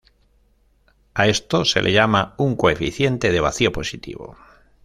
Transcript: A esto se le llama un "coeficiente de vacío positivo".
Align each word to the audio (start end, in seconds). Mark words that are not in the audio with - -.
A 1.13 1.27
esto 1.27 1.63
se 1.63 1.83
le 1.83 1.93
llama 1.93 2.33
un 2.39 2.55
"coeficiente 2.55 3.31
de 3.31 3.39
vacío 3.39 3.71
positivo". 3.71 4.35